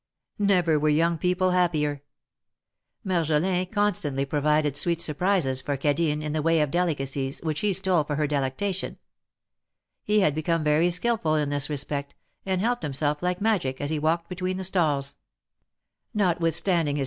Never 0.39 0.79
were 0.79 0.89
young 0.89 1.19
people 1.19 1.51
happier. 1.51 2.01
Marjolin 3.03 3.67
constantly 3.67 4.25
provided 4.25 4.75
sweet 4.75 4.99
surprises 4.99 5.61
for 5.61 5.77
Cadine 5.77 6.23
in 6.23 6.33
the 6.33 6.41
way 6.41 6.59
of 6.61 6.71
delica 6.71 7.03
cies, 7.05 7.43
which 7.43 7.59
he 7.59 7.71
stole 7.71 8.03
for 8.03 8.15
her 8.15 8.25
delectation. 8.25 8.97
He 10.03 10.21
had 10.21 10.33
become 10.33 10.63
very 10.63 10.89
skilful 10.89 11.35
in 11.35 11.49
this 11.51 11.69
respect, 11.69 12.15
and 12.47 12.61
helped 12.61 12.81
himself 12.81 13.21
like 13.21 13.41
magic, 13.41 13.79
as 13.79 13.91
he 13.91 13.99
walked 13.99 14.27
between 14.27 14.57
the 14.57 14.63
stalls. 14.63 15.17
Notwithstanding 16.15 16.47
his 16.47 16.63
THE 16.63 16.71
MARKETS 16.71 16.89
OF 16.89 16.95
PARIS. 16.95 16.99